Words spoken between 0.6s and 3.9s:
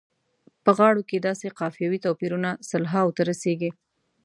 په غاړو کې داسې قافیوي توپیرونه سلهاوو ته رسیږي.